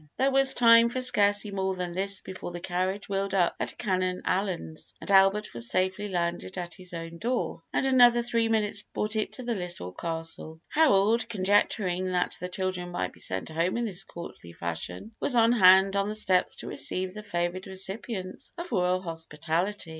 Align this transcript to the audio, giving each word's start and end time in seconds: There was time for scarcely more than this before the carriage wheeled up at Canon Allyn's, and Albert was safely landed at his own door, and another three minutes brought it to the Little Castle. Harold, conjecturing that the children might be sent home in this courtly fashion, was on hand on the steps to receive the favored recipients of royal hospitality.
There 0.17 0.31
was 0.31 0.55
time 0.55 0.89
for 0.89 0.99
scarcely 0.99 1.51
more 1.51 1.75
than 1.75 1.93
this 1.93 2.21
before 2.21 2.49
the 2.49 2.59
carriage 2.59 3.07
wheeled 3.07 3.35
up 3.35 3.55
at 3.59 3.77
Canon 3.77 4.23
Allyn's, 4.25 4.95
and 4.99 5.11
Albert 5.11 5.53
was 5.53 5.69
safely 5.69 6.07
landed 6.09 6.57
at 6.57 6.73
his 6.73 6.91
own 6.91 7.19
door, 7.19 7.61
and 7.71 7.85
another 7.85 8.23
three 8.23 8.49
minutes 8.49 8.81
brought 8.81 9.15
it 9.15 9.33
to 9.33 9.43
the 9.43 9.53
Little 9.53 9.91
Castle. 9.91 10.59
Harold, 10.69 11.29
conjecturing 11.29 12.09
that 12.09 12.35
the 12.39 12.49
children 12.49 12.89
might 12.89 13.13
be 13.13 13.19
sent 13.19 13.49
home 13.49 13.77
in 13.77 13.85
this 13.85 14.03
courtly 14.03 14.53
fashion, 14.53 15.11
was 15.19 15.35
on 15.35 15.51
hand 15.51 15.95
on 15.95 16.09
the 16.09 16.15
steps 16.15 16.55
to 16.55 16.67
receive 16.67 17.13
the 17.13 17.21
favored 17.21 17.67
recipients 17.67 18.53
of 18.57 18.71
royal 18.71 19.01
hospitality. 19.01 19.89